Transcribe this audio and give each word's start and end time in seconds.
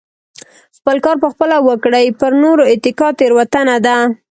خپل 0.77 0.97
کار 1.05 1.15
په 1.23 1.27
خپله 1.33 1.57
وکړئ 1.67 2.05
پر 2.19 2.31
نورو 2.43 2.63
اتکا 2.73 3.07
تيروتنه 3.19 3.75
ده. 3.85 3.97